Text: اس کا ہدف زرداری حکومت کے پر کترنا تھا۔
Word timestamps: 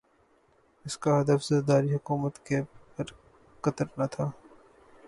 اس 0.85 0.97
کا 0.97 1.21
ہدف 1.21 1.43
زرداری 1.45 1.95
حکومت 1.95 2.45
کے 2.45 2.61
پر 2.95 3.03
کترنا 3.61 4.05
تھا۔ 4.05 4.29